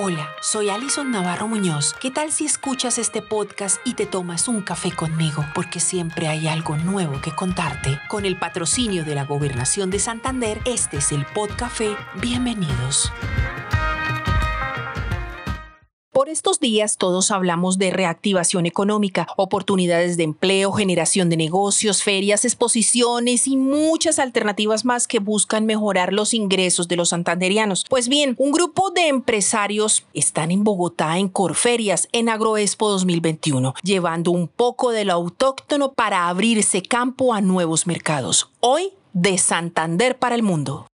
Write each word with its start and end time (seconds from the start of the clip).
Hola, 0.00 0.30
soy 0.40 0.70
Alison 0.70 1.10
Navarro 1.10 1.48
Muñoz. 1.48 1.94
¿Qué 2.00 2.10
tal 2.10 2.30
si 2.30 2.46
escuchas 2.46 2.98
este 2.98 3.20
podcast 3.20 3.78
y 3.84 3.94
te 3.94 4.06
tomas 4.06 4.46
un 4.46 4.62
café 4.62 4.92
conmigo? 4.92 5.44
Porque 5.54 5.80
siempre 5.80 6.28
hay 6.28 6.46
algo 6.46 6.76
nuevo 6.76 7.20
que 7.20 7.34
contarte. 7.34 8.00
Con 8.08 8.24
el 8.24 8.38
patrocinio 8.38 9.04
de 9.04 9.14
la 9.14 9.24
Gobernación 9.24 9.90
de 9.90 9.98
Santander, 9.98 10.60
este 10.64 10.98
es 10.98 11.10
el 11.10 11.26
Podcafé. 11.26 11.96
Bienvenidos. 12.20 13.12
Estos 16.28 16.60
días 16.60 16.98
todos 16.98 17.30
hablamos 17.30 17.78
de 17.78 17.90
reactivación 17.90 18.66
económica, 18.66 19.26
oportunidades 19.38 20.18
de 20.18 20.24
empleo, 20.24 20.72
generación 20.72 21.30
de 21.30 21.38
negocios, 21.38 22.02
ferias, 22.02 22.44
exposiciones 22.44 23.46
y 23.46 23.56
muchas 23.56 24.18
alternativas 24.18 24.84
más 24.84 25.08
que 25.08 25.20
buscan 25.20 25.64
mejorar 25.64 26.12
los 26.12 26.34
ingresos 26.34 26.86
de 26.86 26.96
los 26.96 27.08
santanderianos. 27.08 27.86
Pues 27.88 28.10
bien, 28.10 28.34
un 28.36 28.52
grupo 28.52 28.90
de 28.90 29.08
empresarios 29.08 30.04
están 30.12 30.50
en 30.50 30.64
Bogotá 30.64 31.16
en 31.16 31.28
Corferias 31.28 32.10
en 32.12 32.28
Agroexpo 32.28 32.90
2021, 32.90 33.74
llevando 33.82 34.30
un 34.30 34.48
poco 34.48 34.90
de 34.90 35.06
lo 35.06 35.14
autóctono 35.14 35.94
para 35.94 36.28
abrirse 36.28 36.82
campo 36.82 37.32
a 37.32 37.40
nuevos 37.40 37.86
mercados. 37.86 38.50
Hoy, 38.60 38.92
de 39.14 39.38
Santander 39.38 40.18
para 40.18 40.34
el 40.34 40.42
mundo. 40.42 40.87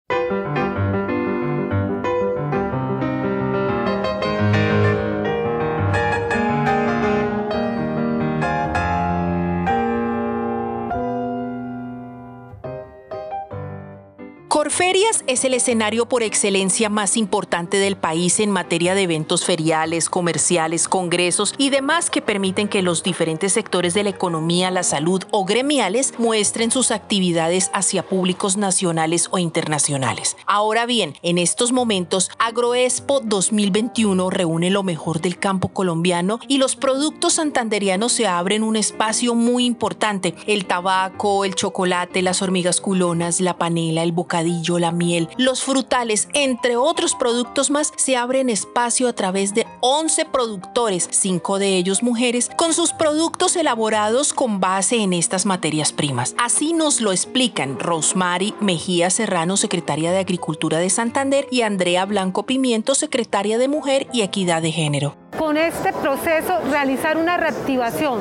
Corferias 14.61 15.23
es 15.25 15.43
el 15.43 15.55
escenario 15.55 16.05
por 16.05 16.21
excelencia 16.21 16.87
más 16.87 17.17
importante 17.17 17.77
del 17.77 17.97
país 17.97 18.39
en 18.39 18.51
materia 18.51 18.93
de 18.93 19.01
eventos 19.01 19.43
feriales, 19.43 20.07
comerciales, 20.07 20.87
congresos 20.87 21.55
y 21.57 21.71
demás 21.71 22.11
que 22.11 22.21
permiten 22.21 22.67
que 22.67 22.83
los 22.83 23.01
diferentes 23.01 23.53
sectores 23.53 23.95
de 23.95 24.03
la 24.03 24.11
economía, 24.11 24.69
la 24.69 24.83
salud 24.83 25.23
o 25.31 25.45
gremiales 25.45 26.13
muestren 26.19 26.69
sus 26.69 26.91
actividades 26.91 27.71
hacia 27.73 28.03
públicos 28.03 28.55
nacionales 28.55 29.29
o 29.31 29.39
internacionales. 29.39 30.37
Ahora 30.45 30.85
bien, 30.85 31.15
en 31.23 31.39
estos 31.39 31.71
momentos, 31.71 32.29
Agroexpo 32.37 33.21
2021 33.21 34.29
reúne 34.29 34.69
lo 34.69 34.83
mejor 34.83 35.21
del 35.21 35.39
campo 35.39 35.69
colombiano 35.69 36.39
y 36.47 36.59
los 36.59 36.75
productos 36.75 37.33
santanderianos 37.33 38.11
se 38.11 38.27
abren 38.27 38.61
un 38.61 38.75
espacio 38.75 39.33
muy 39.33 39.65
importante. 39.65 40.35
El 40.45 40.67
tabaco, 40.67 41.45
el 41.45 41.55
chocolate, 41.55 42.21
las 42.21 42.43
hormigas 42.43 42.79
culonas, 42.79 43.41
la 43.41 43.57
panela, 43.57 44.03
el 44.03 44.11
bocadillo 44.11 44.50
la 44.79 44.91
miel, 44.91 45.29
los 45.37 45.63
frutales, 45.63 46.27
entre 46.33 46.77
otros 46.77 47.15
productos 47.15 47.69
más, 47.69 47.91
se 47.95 48.15
abren 48.15 48.49
espacio 48.49 49.07
a 49.07 49.13
través 49.13 49.53
de 49.53 49.65
11 49.81 50.25
productores, 50.25 51.07
cinco 51.11 51.59
de 51.59 51.77
ellos 51.77 52.03
mujeres, 52.03 52.49
con 52.57 52.73
sus 52.73 52.93
productos 52.93 53.55
elaborados 53.55 54.33
con 54.33 54.59
base 54.59 54.97
en 54.97 55.13
estas 55.13 55.45
materias 55.45 55.91
primas. 55.91 56.35
Así 56.37 56.73
nos 56.73 57.01
lo 57.01 57.11
explican 57.11 57.79
Rosemary 57.79 58.53
Mejía 58.59 59.09
Serrano, 59.09 59.57
secretaria 59.57 60.11
de 60.11 60.19
Agricultura 60.19 60.79
de 60.79 60.89
Santander, 60.89 61.47
y 61.51 61.61
Andrea 61.61 62.05
Blanco 62.05 62.45
Pimiento, 62.45 62.95
secretaria 62.95 63.57
de 63.57 63.67
Mujer 63.67 64.07
y 64.13 64.21
Equidad 64.21 64.61
de 64.61 64.71
Género 64.71 65.15
con 65.37 65.57
este 65.57 65.91
proceso 65.91 66.59
realizar 66.69 67.17
una 67.17 67.35
reactivación 67.35 68.19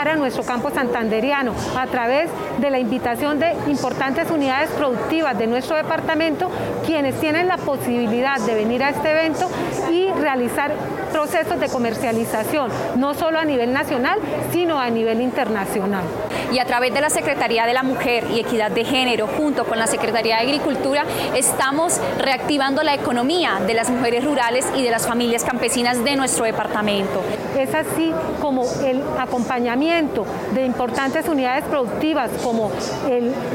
para 0.00 0.16
nuestro 0.16 0.44
campo 0.44 0.70
santanderiano 0.70 1.52
a 1.76 1.86
través 1.86 2.30
de 2.56 2.70
la 2.70 2.78
invitación 2.78 3.38
de 3.38 3.52
importantes 3.68 4.30
unidades 4.30 4.70
productivas 4.70 5.36
de 5.36 5.46
nuestro 5.46 5.76
departamento, 5.76 6.50
quienes 6.86 7.20
tienen 7.20 7.48
la 7.48 7.58
posibilidad 7.58 8.40
de 8.40 8.54
venir 8.54 8.82
a 8.82 8.88
este 8.88 9.10
evento 9.10 9.50
y 9.90 10.08
realizar 10.12 10.72
procesos 11.12 11.58
de 11.58 11.68
comercialización, 11.68 12.70
no 12.96 13.14
solo 13.14 13.38
a 13.38 13.44
nivel 13.44 13.72
nacional, 13.72 14.18
sino 14.52 14.78
a 14.78 14.90
nivel 14.90 15.20
internacional. 15.20 16.04
Y 16.52 16.58
a 16.58 16.64
través 16.64 16.92
de 16.92 17.00
la 17.00 17.10
Secretaría 17.10 17.66
de 17.66 17.74
la 17.74 17.82
Mujer 17.82 18.24
y 18.30 18.40
Equidad 18.40 18.70
de 18.70 18.84
Género, 18.84 19.26
junto 19.26 19.64
con 19.64 19.78
la 19.78 19.86
Secretaría 19.86 20.36
de 20.36 20.42
Agricultura, 20.42 21.04
estamos 21.36 22.00
reactivando 22.18 22.82
la 22.82 22.94
economía 22.94 23.60
de 23.66 23.74
las 23.74 23.90
mujeres 23.90 24.24
rurales 24.24 24.66
y 24.76 24.82
de 24.82 24.90
las 24.90 25.06
familias 25.06 25.44
campesinas 25.44 26.02
de 26.04 26.16
nuestro 26.16 26.44
departamento 26.44 27.20
es 27.58 27.74
así 27.74 28.12
como 28.40 28.64
el 28.84 29.02
acompañamiento 29.18 30.24
de 30.52 30.64
importantes 30.64 31.28
unidades 31.28 31.64
productivas 31.64 32.30
como 32.42 32.70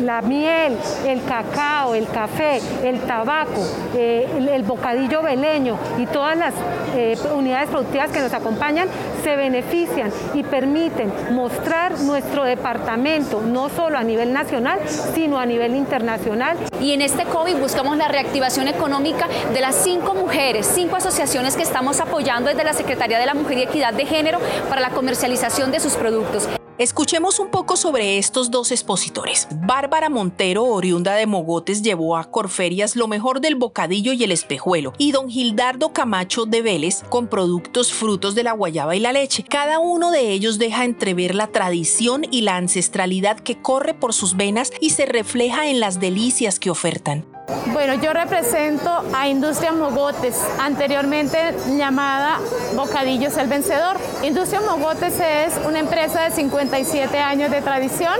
la 0.02 0.22
miel, 0.22 0.78
el 1.06 1.23
cacao, 1.23 1.96
el 1.96 2.07
café, 2.07 2.62
el 2.84 3.00
tabaco, 3.02 3.66
eh, 3.96 4.28
el, 4.53 4.63
bocadillo 4.63 5.22
veleño 5.22 5.78
y 5.97 6.06
todas 6.07 6.24
las 6.33 6.53
eh, 6.95 7.17
unidades 7.35 7.69
productivas 7.69 8.09
que 8.09 8.19
nos 8.19 8.33
acompañan 8.33 8.87
se 9.23 9.35
benefician 9.35 10.11
y 10.33 10.43
permiten 10.43 11.11
mostrar 11.31 11.99
nuestro 11.99 12.43
departamento 12.43 13.41
no 13.41 13.69
solo 13.69 13.97
a 13.97 14.03
nivel 14.03 14.33
nacional, 14.33 14.79
sino 14.87 15.37
a 15.37 15.45
nivel 15.45 15.75
internacional. 15.75 16.57
Y 16.81 16.93
en 16.93 17.01
este 17.01 17.25
COVID 17.25 17.57
buscamos 17.57 17.97
la 17.97 18.07
reactivación 18.07 18.67
económica 18.67 19.27
de 19.53 19.61
las 19.61 19.75
cinco 19.75 20.13
mujeres, 20.15 20.71
cinco 20.73 20.95
asociaciones 20.95 21.55
que 21.55 21.63
estamos 21.63 21.99
apoyando 21.99 22.49
desde 22.49 22.63
la 22.63 22.73
Secretaría 22.73 23.19
de 23.19 23.25
la 23.25 23.33
Mujer 23.33 23.59
y 23.59 23.63
Equidad 23.63 23.93
de 23.93 24.05
Género 24.05 24.39
para 24.69 24.81
la 24.81 24.89
comercialización 24.89 25.71
de 25.71 25.79
sus 25.79 25.93
productos. 25.95 26.47
Escuchemos 26.77 27.39
un 27.39 27.47
poco 27.47 27.77
sobre 27.77 28.17
estos 28.17 28.51
dos 28.51 28.69
expositores. 28.73 29.47
Bárbara 29.65 30.09
Montero, 30.09 30.65
oriunda 30.65 31.13
de 31.13 31.25
Mogotes, 31.25 31.81
llevó 31.81 32.17
a 32.17 32.25
Corferias 32.25 32.97
lo 32.97 33.07
mejor 33.07 33.39
del 33.39 33.55
bocadillo 33.55 34.11
y 34.11 34.25
el 34.25 34.33
espejuelo, 34.33 34.91
y 34.97 35.13
don 35.13 35.29
Gildardo 35.29 35.93
Camacho 35.93 36.45
de 36.45 36.61
Vélez 36.61 37.01
con 37.07 37.27
productos 37.27 37.93
frutos 37.93 38.35
de 38.35 38.43
la 38.43 38.51
guayaba 38.51 38.93
y 38.93 38.99
la 38.99 39.13
leche. 39.13 39.43
Cada 39.43 39.79
uno 39.79 40.11
de 40.11 40.31
ellos 40.31 40.59
deja 40.59 40.83
entrever 40.83 41.33
la 41.33 41.47
tradición 41.47 42.25
y 42.29 42.41
la 42.41 42.57
ancestralidad 42.57 43.39
que 43.39 43.61
corre 43.61 43.93
por 43.93 44.13
sus 44.13 44.35
venas 44.35 44.73
y 44.81 44.89
se 44.89 45.05
refleja 45.05 45.69
en 45.69 45.79
las 45.79 46.01
delicias 46.01 46.59
que 46.59 46.71
ofertan. 46.71 47.34
Bueno, 47.73 47.94
yo 47.95 48.13
represento 48.13 49.03
a 49.13 49.28
Industria 49.28 49.72
Mogotes, 49.72 50.41
anteriormente 50.59 51.38
llamada 51.78 52.39
Bocadillos 52.75 53.38
el 53.38 53.47
Vencedor. 53.47 53.97
Industria 54.23 54.61
Mogotes 54.61 55.19
es 55.19 55.53
una 55.67 55.79
empresa 55.79 56.23
de 56.23 56.31
57 56.31 57.19
años 57.19 57.51
de 57.51 57.61
tradición 57.61 58.13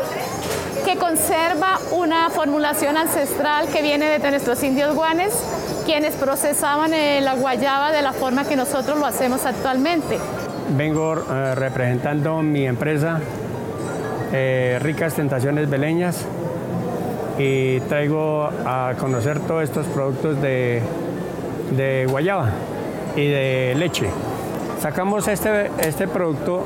que 0.86 0.98
conserva 0.98 1.80
una 1.92 2.30
formulación 2.30 2.98
ancestral 2.98 3.68
que 3.70 3.82
viene 3.82 4.08
desde 4.08 4.30
nuestros 4.30 4.62
indios 4.62 4.94
guanes, 4.94 5.34
quienes 5.86 6.14
procesaban 6.16 6.94
eh, 6.94 7.22
la 7.22 7.34
guayaba 7.34 7.92
de 7.92 8.04
la 8.04 8.14
forma 8.14 8.46
que 8.46 8.56
nosotros 8.56 9.00
lo 9.00 9.06
hacemos 9.08 9.46
actualmente. 9.46 10.20
Vengo 10.78 11.16
eh, 11.16 11.56
representando 11.56 12.44
mi 12.44 12.68
empresa, 12.68 13.20
eh, 14.32 14.78
Ricas 14.82 15.16
Tentaciones 15.16 15.70
Beleñas, 15.70 16.26
y 17.38 17.80
traigo 17.82 18.50
a 18.66 18.94
conocer 19.00 19.40
todos 19.42 19.64
estos 19.64 19.86
productos 19.88 20.42
de, 20.42 20.82
guayaba 22.10 22.50
y 23.16 23.28
de 23.28 23.76
leche. 23.78 24.10
Sacamos 24.80 25.28
este, 25.28 25.72
este 25.80 26.08
producto 26.08 26.64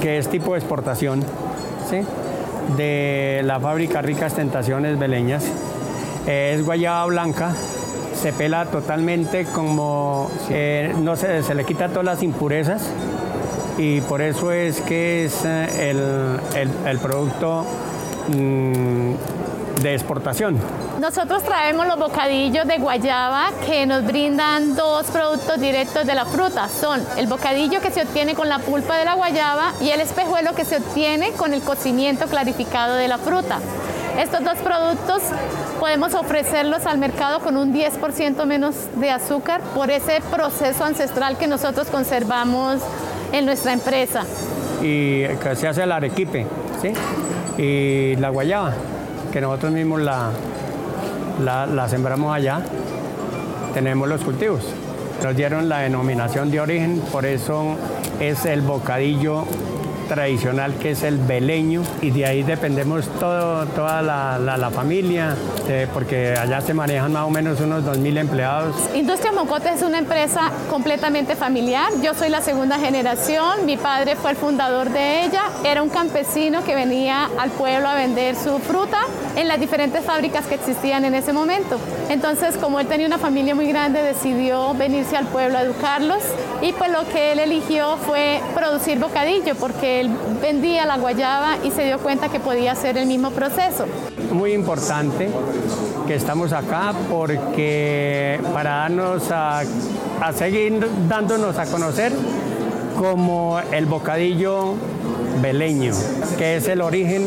que 0.00 0.18
es 0.18 0.28
tipo 0.28 0.52
de 0.52 0.58
exportación 0.58 1.24
de 2.76 3.42
la 3.44 3.58
fábrica 3.58 4.02
Ricas 4.02 4.34
Tentaciones 4.34 4.98
Beleñas. 4.98 5.44
Es 6.26 6.64
guayaba 6.64 7.06
blanca, 7.06 7.52
se 8.14 8.32
pela 8.32 8.66
totalmente 8.66 9.44
como 9.46 10.30
no 11.02 11.16
se, 11.16 11.42
se 11.42 11.54
le 11.54 11.64
quita 11.64 11.88
todas 11.88 12.04
las 12.04 12.22
impurezas 12.22 12.82
y 13.80 14.02
por 14.02 14.20
eso 14.20 14.52
es 14.52 14.80
que 14.82 15.24
es 15.24 15.42
eh, 15.44 16.36
el, 16.86 16.98
producto 16.98 17.64
mm, 18.28 19.12
de 19.82 19.94
exportación. 19.94 20.58
Nosotros 21.00 21.42
traemos 21.42 21.86
los 21.86 21.98
bocadillos 21.98 22.66
de 22.66 22.78
guayaba 22.78 23.50
que 23.66 23.86
nos 23.86 24.04
brindan 24.04 24.76
dos 24.76 25.06
productos 25.06 25.60
directos 25.60 26.06
de 26.06 26.14
la 26.14 26.26
fruta. 26.26 26.68
Son 26.68 27.00
el 27.16 27.26
bocadillo 27.26 27.80
que 27.80 27.90
se 27.90 28.02
obtiene 28.02 28.34
con 28.34 28.48
la 28.48 28.58
pulpa 28.58 28.96
de 28.96 29.04
la 29.04 29.14
guayaba 29.14 29.72
y 29.80 29.90
el 29.90 30.00
espejuelo 30.00 30.54
que 30.54 30.64
se 30.64 30.76
obtiene 30.76 31.32
con 31.32 31.54
el 31.54 31.62
cocimiento 31.62 32.26
clarificado 32.26 32.94
de 32.96 33.08
la 33.08 33.18
fruta. 33.18 33.58
Estos 34.18 34.44
dos 34.44 34.58
productos 34.58 35.22
podemos 35.78 36.14
ofrecerlos 36.14 36.84
al 36.84 36.98
mercado 36.98 37.40
con 37.40 37.56
un 37.56 37.72
10% 37.72 38.44
menos 38.44 38.74
de 38.96 39.10
azúcar 39.10 39.62
por 39.74 39.90
ese 39.90 40.20
proceso 40.30 40.84
ancestral 40.84 41.38
que 41.38 41.46
nosotros 41.46 41.88
conservamos 41.88 42.82
en 43.32 43.46
nuestra 43.46 43.72
empresa. 43.72 44.24
Y 44.82 45.26
que 45.26 45.56
se 45.56 45.68
hace 45.68 45.84
el 45.84 45.92
arequipe, 45.92 46.46
¿sí? 46.82 46.92
Y 47.62 48.16
la 48.16 48.30
guayaba 48.30 48.74
que 49.30 49.40
nosotros 49.40 49.72
mismos 49.72 50.00
la, 50.02 51.88
sembramos 51.88 52.34
allá, 52.34 52.60
tenemos 53.74 54.08
los 54.08 54.22
cultivos. 54.22 54.62
Nos 55.22 55.36
dieron 55.36 55.68
la 55.68 55.80
denominación 55.80 56.50
de 56.50 56.60
origen, 56.60 57.00
por 57.12 57.26
eso 57.26 57.76
es 58.20 58.44
el 58.46 58.62
bocadillo 58.62 59.44
tradicional 60.10 60.74
que 60.74 60.90
es 60.90 61.04
el 61.04 61.18
beleño 61.18 61.84
y 62.02 62.10
de 62.10 62.26
ahí 62.26 62.42
dependemos 62.42 63.06
todo, 63.20 63.64
toda 63.66 64.02
la, 64.02 64.70
familia 64.70 65.36
eh, 65.68 65.86
porque 65.94 66.34
allá 66.36 66.60
se 66.60 66.74
manejan 66.74 67.12
más 67.12 67.24
o 67.26 67.30
menos 67.30 67.60
unos 67.60 67.84
2.000 67.84 68.18
empleados. 68.18 68.74
Industria 68.94 69.30
Mocotes 69.30 69.76
es 69.76 69.82
una 69.82 69.98
empresa 69.98 70.50
completamente 70.68 71.36
familiar. 71.36 71.92
Yo 72.02 72.14
soy 72.14 72.28
la 72.28 72.40
segunda 72.40 72.78
generación, 72.78 73.66
mi 73.66 73.76
padre 73.76 74.16
fue 74.16 74.32
el 74.32 74.36
fundador 74.36 74.90
de 74.90 75.24
ella, 75.24 75.42
era 75.64 75.82
un 75.82 75.90
campesino 75.90 76.64
que 76.64 76.74
venía 76.74 77.28
al 77.38 77.50
pueblo 77.50 77.88
a 77.88 77.94
vender 77.94 78.34
su 78.34 78.58
fruta 78.58 79.02
en 79.36 79.46
las 79.46 79.60
diferentes 79.60 80.04
fábricas 80.04 80.46
que 80.46 80.56
existían 80.56 81.04
en 81.04 81.14
ese 81.14 81.32
momento. 81.32 81.78
Entonces, 82.08 82.56
como 82.56 82.80
él 82.80 82.88
tenía 82.88 83.06
una 83.06 83.18
familia 83.18 83.54
muy 83.54 83.66
grande, 83.68 84.02
decidió 84.02 84.74
venirse 84.74 85.16
al 85.16 85.26
pueblo 85.26 85.58
a 85.58 85.62
educarlos 85.62 86.22
y 86.62 86.72
pues 86.72 86.90
lo 86.90 87.06
que 87.08 87.32
él 87.32 87.38
eligió 87.38 87.96
fue 87.96 88.40
producir 88.54 88.98
bocadillo 88.98 89.54
porque 89.54 90.00
él 90.00 90.10
vendía 90.40 90.86
la 90.86 90.96
guayaba 90.96 91.56
y 91.64 91.70
se 91.70 91.84
dio 91.84 91.98
cuenta 91.98 92.28
que 92.28 92.40
podía 92.40 92.72
hacer 92.72 92.98
el 92.98 93.06
mismo 93.06 93.30
proceso. 93.30 93.86
Muy 94.32 94.52
importante 94.52 95.30
que 96.06 96.14
estamos 96.14 96.52
acá 96.52 96.92
porque 97.10 98.40
para 98.52 98.70
darnos 98.70 99.30
a, 99.30 99.62
a 100.20 100.32
seguir 100.32 100.86
dándonos 101.08 101.58
a 101.58 101.66
conocer 101.66 102.12
como 102.98 103.58
el 103.72 103.86
bocadillo 103.86 104.74
beleño, 105.40 105.94
que 106.36 106.56
es 106.56 106.68
el 106.68 106.82
origen 106.82 107.26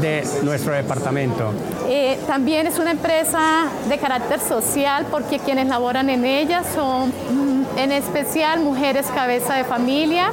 de 0.00 0.24
nuestro 0.42 0.74
departamento. 0.74 1.52
Eh, 1.88 2.18
también 2.26 2.66
es 2.66 2.78
una 2.78 2.90
empresa 2.90 3.64
de 3.88 3.98
carácter 3.98 4.40
social 4.40 5.06
porque 5.10 5.38
quienes 5.38 5.68
laboran 5.68 6.10
en 6.10 6.24
ella 6.24 6.62
son 6.74 7.12
en 7.76 7.92
especial 7.92 8.60
mujeres 8.60 9.06
cabeza 9.06 9.54
de 9.54 9.64
familia. 9.64 10.30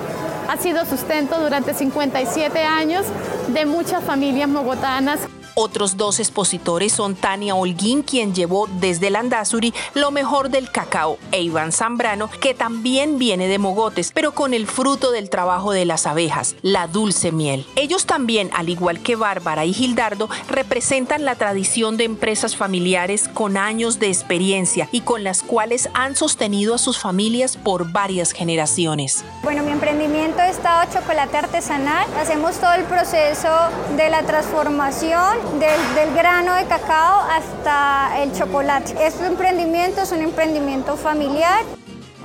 Ha 0.50 0.58
sido 0.58 0.86
sustento 0.86 1.40
durante 1.40 1.74
57 1.74 2.64
años 2.64 3.06
de 3.48 3.66
muchas 3.66 4.04
familias 4.04 4.50
mogotanas. 4.50 5.20
Otros 5.60 5.98
dos 5.98 6.20
expositores 6.20 6.92
son 6.92 7.16
Tania 7.16 7.56
Holguín, 7.56 8.04
quien 8.04 8.36
llevó 8.36 8.68
desde 8.80 9.10
Landazuri 9.10 9.74
lo 9.96 10.12
mejor 10.12 10.52
del 10.52 10.70
cacao, 10.70 11.18
e 11.32 11.42
Iván 11.42 11.72
Zambrano, 11.72 12.30
que 12.30 12.54
también 12.54 13.18
viene 13.18 13.48
de 13.48 13.58
Mogotes, 13.58 14.12
pero 14.14 14.34
con 14.34 14.54
el 14.54 14.68
fruto 14.68 15.10
del 15.10 15.32
trabajo 15.32 15.72
de 15.72 15.86
las 15.86 16.06
abejas, 16.06 16.56
la 16.62 16.86
dulce 16.86 17.32
miel. 17.32 17.66
Ellos 17.76 18.06
también, 18.06 18.52
al 18.54 18.70
igual 18.70 19.02
que 19.02 19.16
Bárbara 19.16 19.66
y 19.66 19.74
Gildardo, 19.74 20.30
representan 20.48 21.26
la 21.26 21.34
tradición 21.34 21.98
de 21.98 22.04
empresas 22.04 22.56
familiares 22.56 23.28
con 23.28 23.58
años 23.58 23.98
de 23.98 24.10
experiencia 24.10 24.88
y 24.92 25.02
con 25.02 25.24
las 25.24 25.42
cuales 25.42 25.90
han 25.96 26.16
sostenido 26.16 26.76
a 26.76 26.78
sus 26.78 27.00
familias 27.00 27.58
por 27.58 27.92
varias 27.92 28.32
generaciones. 28.32 29.26
Bueno, 29.42 29.64
mi 29.64 29.72
emprendimiento 29.72 30.40
es 30.44 30.58
estado 30.58 30.88
chocolate 30.94 31.38
artesanal. 31.38 32.06
Hacemos 32.20 32.58
todo 32.58 32.74
el 32.74 32.84
proceso 32.84 33.50
de 33.96 34.10
la 34.12 34.22
transformación 34.22 35.47
desde 35.54 36.04
el 36.04 36.14
grano 36.14 36.56
de 36.56 36.66
cacao 36.66 37.22
hasta 37.22 38.22
el 38.22 38.32
chocolate. 38.34 38.94
Este 39.06 39.26
emprendimiento 39.26 40.02
es 40.02 40.12
un 40.12 40.22
emprendimiento 40.22 40.96
familiar. 40.96 41.64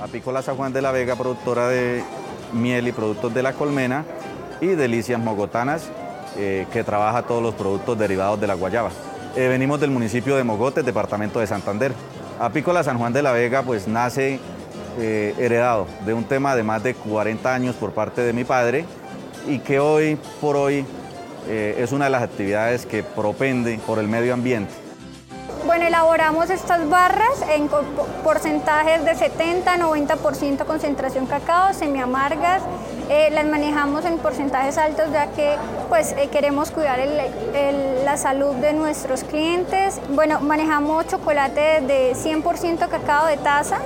Apícola 0.01 0.41
San 0.41 0.55
Juan 0.55 0.73
de 0.73 0.81
la 0.81 0.91
Vega, 0.91 1.15
productora 1.15 1.67
de 1.67 2.03
miel 2.51 2.87
y 2.87 2.91
productos 2.91 3.33
de 3.33 3.41
la 3.41 3.53
colmena, 3.53 4.05
y 4.61 4.67
Delicias 4.67 5.19
Mogotanas, 5.19 5.89
eh, 6.37 6.67
que 6.71 6.83
trabaja 6.83 7.23
todos 7.23 7.41
los 7.41 7.55
productos 7.55 7.97
derivados 7.97 8.39
de 8.39 8.47
la 8.47 8.53
guayaba. 8.53 8.91
Eh, 9.35 9.47
venimos 9.47 9.79
del 9.79 9.89
municipio 9.89 10.35
de 10.35 10.43
Mogotes, 10.43 10.85
departamento 10.85 11.39
de 11.39 11.47
Santander. 11.47 11.93
Apícola 12.39 12.83
San 12.83 12.97
Juan 12.97 13.13
de 13.13 13.23
la 13.23 13.31
Vega 13.31 13.63
pues 13.63 13.87
nace 13.87 14.39
eh, 14.99 15.33
heredado 15.39 15.87
de 16.05 16.13
un 16.13 16.23
tema 16.23 16.55
de 16.55 16.63
más 16.63 16.83
de 16.83 16.93
40 16.93 17.53
años 17.53 17.75
por 17.75 17.93
parte 17.93 18.21
de 18.21 18.33
mi 18.33 18.43
padre 18.43 18.85
y 19.47 19.59
que 19.59 19.79
hoy 19.79 20.17
por 20.39 20.55
hoy 20.55 20.85
eh, 21.47 21.75
es 21.79 21.91
una 21.91 22.05
de 22.05 22.11
las 22.11 22.23
actividades 22.23 22.85
que 22.85 23.03
propende 23.03 23.79
por 23.85 23.99
el 23.99 24.07
medio 24.07 24.33
ambiente. 24.33 24.73
Bueno, 25.65 25.85
elaboramos 25.85 26.49
estas 26.49 26.89
barras 26.89 27.41
en 27.49 27.69
porcentajes 28.21 29.05
de 29.05 29.13
70-90% 29.13 30.65
concentración 30.65 31.25
cacao, 31.25 31.73
semi-amargas. 31.73 32.61
Eh, 33.09 33.29
las 33.31 33.45
manejamos 33.45 34.03
en 34.03 34.17
porcentajes 34.17 34.77
altos 34.77 35.05
ya 35.13 35.27
que 35.27 35.55
pues, 35.87 36.11
eh, 36.17 36.27
queremos 36.29 36.69
cuidar 36.71 36.99
la 38.03 38.17
salud 38.17 38.55
de 38.55 38.73
nuestros 38.73 39.23
clientes. 39.23 40.01
Bueno, 40.09 40.41
manejamos 40.41 41.07
chocolate 41.07 41.81
de 41.81 42.13
100% 42.13 42.89
cacao 42.89 43.27
de 43.27 43.37
taza. 43.37 43.77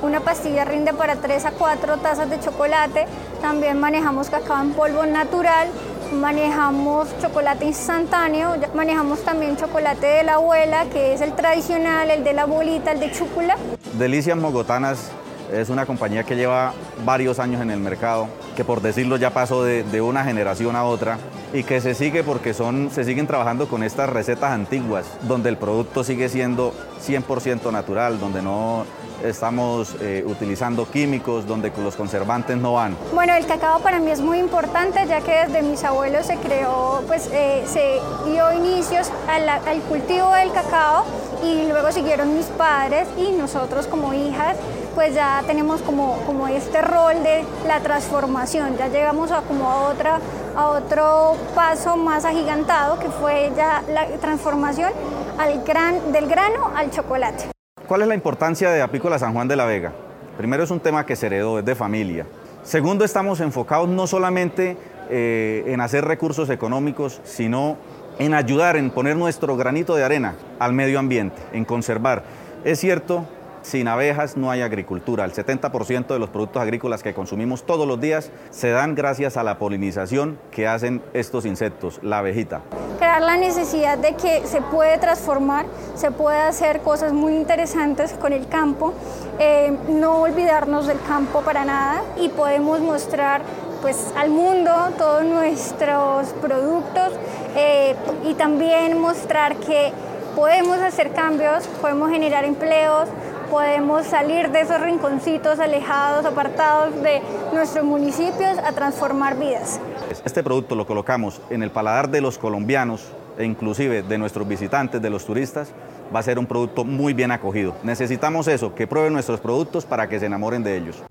Una 0.00 0.20
pastilla 0.20 0.64
rinde 0.64 0.94
para 0.94 1.16
3 1.16 1.44
a 1.44 1.50
4 1.50 1.98
tazas 1.98 2.30
de 2.30 2.40
chocolate. 2.40 3.06
También 3.42 3.78
manejamos 3.78 4.30
cacao 4.30 4.62
en 4.62 4.72
polvo 4.72 5.04
natural 5.04 5.68
manejamos 6.12 7.08
chocolate 7.20 7.64
instantáneo, 7.66 8.56
manejamos 8.74 9.20
también 9.20 9.56
chocolate 9.56 10.06
de 10.06 10.22
la 10.22 10.34
abuela, 10.34 10.86
que 10.92 11.14
es 11.14 11.20
el 11.20 11.32
tradicional, 11.34 12.10
el 12.10 12.24
de 12.24 12.32
la 12.32 12.42
abuelita, 12.42 12.92
el 12.92 13.00
de 13.00 13.12
chúcula. 13.12 13.56
Delicias 13.98 14.36
Mogotanas 14.36 15.10
es 15.52 15.68
una 15.68 15.86
compañía 15.86 16.24
que 16.24 16.36
lleva 16.36 16.72
varios 17.04 17.38
años 17.38 17.62
en 17.62 17.70
el 17.70 17.80
mercado, 17.80 18.28
que 18.56 18.64
por 18.64 18.80
decirlo 18.80 19.16
ya 19.16 19.30
pasó 19.30 19.64
de, 19.64 19.82
de, 19.84 20.00
una 20.00 20.24
generación 20.24 20.76
a 20.76 20.84
otra 20.84 21.18
y 21.52 21.62
que 21.62 21.80
se 21.80 21.94
sigue 21.94 22.24
porque 22.24 22.54
son, 22.54 22.90
se 22.90 23.04
siguen 23.04 23.26
trabajando 23.26 23.68
con 23.68 23.82
estas 23.82 24.08
recetas 24.10 24.52
antiguas, 24.52 25.06
donde 25.22 25.48
el 25.48 25.56
producto 25.56 26.04
sigue 26.04 26.28
siendo 26.28 26.72
100% 27.06 27.70
natural, 27.72 28.18
donde 28.18 28.42
no 28.42 28.84
estamos 29.24 29.96
eh, 30.00 30.24
utilizando 30.26 30.88
químicos 30.90 31.46
donde 31.46 31.72
los 31.78 31.96
conservantes 31.96 32.56
no 32.56 32.74
van. 32.74 32.96
Bueno, 33.14 33.34
el 33.34 33.46
cacao 33.46 33.80
para 33.80 33.98
mí 33.98 34.10
es 34.10 34.20
muy 34.20 34.38
importante 34.38 35.00
ya 35.06 35.20
que 35.20 35.32
desde 35.46 35.62
mis 35.62 35.82
abuelos 35.84 36.26
se 36.26 36.36
creó, 36.36 37.02
pues 37.06 37.28
eh, 37.32 37.64
se 37.66 38.00
dio 38.30 38.52
inicios 38.52 39.10
al, 39.28 39.80
cultivo 39.82 40.32
del 40.32 40.52
cacao 40.52 41.04
y 41.42 41.68
luego 41.68 41.92
siguieron 41.92 42.34
mis 42.36 42.46
padres 42.46 43.08
y 43.16 43.32
nosotros 43.32 43.86
como 43.86 44.14
hijas 44.14 44.56
pues 44.96 45.14
ya 45.14 45.44
tenemos 45.46 45.82
como, 45.82 46.16
como 46.24 46.48
este 46.48 46.80
rol 46.80 47.22
de 47.22 47.44
la 47.68 47.80
transformación, 47.80 48.78
ya 48.78 48.88
llegamos 48.88 49.30
a 49.30 49.42
como 49.42 49.70
a 49.70 49.90
otra 49.90 50.20
a 50.56 50.68
otro 50.68 51.36
paso 51.54 51.98
más 51.98 52.24
agigantado 52.24 52.98
que 52.98 53.10
fue 53.10 53.52
ya 53.54 53.82
la 53.92 54.06
transformación 54.22 54.90
al 55.36 55.62
gran, 55.64 56.12
del 56.12 56.26
grano 56.26 56.72
al 56.74 56.90
chocolate. 56.90 57.44
¿Cuál 57.86 58.02
es 58.02 58.08
la 58.08 58.14
importancia 58.14 58.70
de 58.70 58.80
Apícola 58.80 59.18
San 59.18 59.34
Juan 59.34 59.46
de 59.46 59.56
la 59.56 59.66
Vega? 59.66 59.92
Primero 60.38 60.64
es 60.64 60.70
un 60.70 60.80
tema 60.80 61.04
que 61.04 61.14
se 61.14 61.26
heredó, 61.26 61.58
es 61.58 61.64
de 61.66 61.74
familia. 61.74 62.26
Segundo, 62.62 63.04
estamos 63.04 63.40
enfocados 63.40 63.90
no 63.90 64.06
solamente 64.06 64.78
eh, 65.10 65.64
en 65.66 65.82
hacer 65.82 66.06
recursos 66.06 66.48
económicos, 66.48 67.20
sino 67.22 67.76
en 68.18 68.32
ayudar, 68.32 68.76
en 68.76 68.90
poner 68.90 69.14
nuestro 69.14 69.58
granito 69.58 69.94
de 69.94 70.04
arena 70.04 70.36
al 70.58 70.72
medio 70.72 70.98
ambiente, 70.98 71.42
en 71.52 71.66
conservar. 71.66 72.24
Es 72.64 72.80
cierto 72.80 73.26
sin 73.66 73.88
abejas 73.88 74.36
no 74.36 74.50
hay 74.50 74.62
agricultura. 74.62 75.24
El 75.24 75.32
70% 75.32 76.06
de 76.06 76.18
los 76.20 76.30
productos 76.30 76.62
agrícolas 76.62 77.02
que 77.02 77.12
consumimos 77.12 77.64
todos 77.64 77.86
los 77.86 78.00
días 78.00 78.30
se 78.50 78.70
dan 78.70 78.94
gracias 78.94 79.36
a 79.36 79.42
la 79.42 79.58
polinización 79.58 80.38
que 80.52 80.68
hacen 80.68 81.02
estos 81.14 81.44
insectos, 81.44 81.98
la 82.02 82.18
abejita. 82.18 82.60
Crear 82.98 83.22
la 83.22 83.36
necesidad 83.36 83.98
de 83.98 84.14
que 84.14 84.46
se 84.46 84.62
puede 84.62 84.98
transformar, 84.98 85.66
se 85.96 86.12
puede 86.12 86.40
hacer 86.40 86.80
cosas 86.80 87.12
muy 87.12 87.34
interesantes 87.34 88.12
con 88.12 88.32
el 88.32 88.46
campo, 88.46 88.94
eh, 89.40 89.76
no 89.88 90.20
olvidarnos 90.22 90.86
del 90.86 91.00
campo 91.00 91.40
para 91.40 91.64
nada 91.64 92.02
y 92.20 92.28
podemos 92.28 92.78
mostrar 92.80 93.42
pues 93.82 94.12
al 94.16 94.30
mundo 94.30 94.70
todos 94.96 95.24
nuestros 95.24 96.28
productos 96.40 97.12
eh, 97.56 97.96
y 98.24 98.34
también 98.34 99.00
mostrar 99.00 99.56
que 99.56 99.92
podemos 100.36 100.78
hacer 100.78 101.12
cambios, 101.12 101.66
podemos 101.80 102.10
generar 102.10 102.44
empleos, 102.44 103.08
podemos 103.50 104.06
salir 104.06 104.50
de 104.50 104.60
esos 104.60 104.80
rinconcitos 104.80 105.58
alejados, 105.58 106.24
apartados 106.24 106.94
de 107.02 107.22
nuestros 107.52 107.84
municipios 107.84 108.58
a 108.58 108.72
transformar 108.72 109.38
vidas. 109.38 109.80
Este 110.24 110.42
producto 110.42 110.74
lo 110.74 110.86
colocamos 110.86 111.40
en 111.50 111.62
el 111.62 111.70
paladar 111.70 112.10
de 112.10 112.20
los 112.20 112.38
colombianos 112.38 113.12
e 113.38 113.44
inclusive 113.44 114.02
de 114.02 114.18
nuestros 114.18 114.46
visitantes, 114.48 115.00
de 115.00 115.10
los 115.10 115.24
turistas, 115.24 115.72
va 116.14 116.20
a 116.20 116.22
ser 116.22 116.38
un 116.38 116.46
producto 116.46 116.84
muy 116.84 117.12
bien 117.12 117.30
acogido. 117.30 117.74
Necesitamos 117.82 118.48
eso, 118.48 118.74
que 118.74 118.86
prueben 118.86 119.12
nuestros 119.12 119.40
productos 119.40 119.84
para 119.84 120.08
que 120.08 120.18
se 120.18 120.26
enamoren 120.26 120.62
de 120.62 120.76
ellos. 120.76 121.02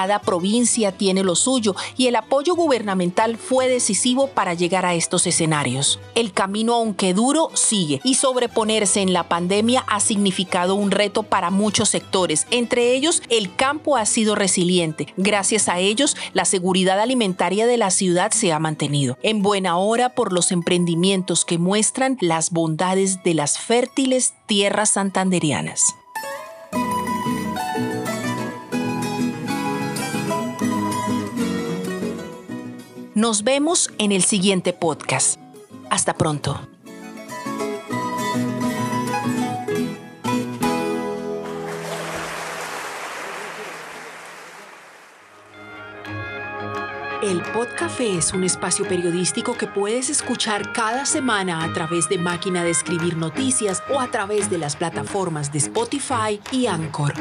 Cada 0.00 0.22
provincia 0.22 0.92
tiene 0.92 1.22
lo 1.22 1.34
suyo 1.34 1.76
y 1.98 2.06
el 2.06 2.16
apoyo 2.16 2.54
gubernamental 2.54 3.36
fue 3.36 3.68
decisivo 3.68 4.28
para 4.28 4.54
llegar 4.54 4.86
a 4.86 4.94
estos 4.94 5.26
escenarios. 5.26 6.00
El 6.14 6.32
camino, 6.32 6.72
aunque 6.76 7.12
duro, 7.12 7.50
sigue 7.52 8.00
y 8.02 8.14
sobreponerse 8.14 9.02
en 9.02 9.12
la 9.12 9.28
pandemia 9.28 9.84
ha 9.86 10.00
significado 10.00 10.74
un 10.74 10.90
reto 10.90 11.22
para 11.22 11.50
muchos 11.50 11.90
sectores. 11.90 12.46
Entre 12.50 12.94
ellos, 12.94 13.22
el 13.28 13.54
campo 13.54 13.98
ha 13.98 14.06
sido 14.06 14.36
resiliente. 14.36 15.12
Gracias 15.18 15.68
a 15.68 15.80
ellos, 15.80 16.16
la 16.32 16.46
seguridad 16.46 16.98
alimentaria 16.98 17.66
de 17.66 17.76
la 17.76 17.90
ciudad 17.90 18.30
se 18.30 18.54
ha 18.54 18.58
mantenido. 18.58 19.18
En 19.22 19.42
buena 19.42 19.76
hora 19.76 20.14
por 20.14 20.32
los 20.32 20.50
emprendimientos 20.50 21.44
que 21.44 21.58
muestran 21.58 22.16
las 22.22 22.52
bondades 22.52 23.22
de 23.22 23.34
las 23.34 23.58
fértiles 23.58 24.32
tierras 24.46 24.88
santanderianas. 24.88 25.94
Nos 33.20 33.44
vemos 33.44 33.90
en 33.98 34.12
el 34.12 34.22
siguiente 34.24 34.72
podcast. 34.72 35.38
Hasta 35.90 36.14
pronto. 36.14 36.58
El 47.22 47.42
Podcafé 47.52 48.16
es 48.16 48.32
un 48.32 48.42
espacio 48.42 48.88
periodístico 48.88 49.52
que 49.52 49.66
puedes 49.66 50.08
escuchar 50.08 50.72
cada 50.72 51.04
semana 51.04 51.62
a 51.62 51.70
través 51.74 52.08
de 52.08 52.16
Máquina 52.16 52.64
de 52.64 52.70
Escribir 52.70 53.18
Noticias 53.18 53.82
o 53.92 54.00
a 54.00 54.10
través 54.10 54.48
de 54.48 54.56
las 54.56 54.76
plataformas 54.76 55.52
de 55.52 55.58
Spotify 55.58 56.40
y 56.52 56.68
Anchor. 56.68 57.12